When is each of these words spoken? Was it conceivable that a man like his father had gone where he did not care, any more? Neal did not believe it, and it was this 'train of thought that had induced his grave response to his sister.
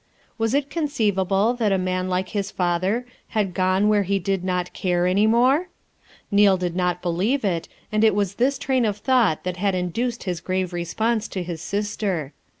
Was 0.39 0.55
it 0.55 0.71
conceivable 0.71 1.53
that 1.53 1.71
a 1.71 1.77
man 1.77 2.09
like 2.09 2.29
his 2.29 2.49
father 2.49 3.05
had 3.37 3.53
gone 3.53 3.87
where 3.87 4.01
he 4.01 4.17
did 4.17 4.43
not 4.43 4.73
care, 4.73 5.05
any 5.05 5.27
more? 5.27 5.69
Neal 6.31 6.57
did 6.57 6.75
not 6.75 7.03
believe 7.03 7.45
it, 7.45 7.69
and 7.91 8.03
it 8.03 8.15
was 8.15 8.33
this 8.41 8.57
'train 8.57 8.83
of 8.85 8.97
thought 8.97 9.43
that 9.43 9.57
had 9.57 9.75
induced 9.75 10.23
his 10.23 10.41
grave 10.41 10.73
response 10.73 11.27
to 11.27 11.43
his 11.43 11.61
sister. 11.61 12.33